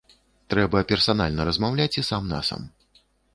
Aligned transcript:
Трэба 0.53 0.79
персанальна 0.91 1.45
размаўляць 1.49 1.89
і 2.03 2.05
сам-насам. 2.09 2.61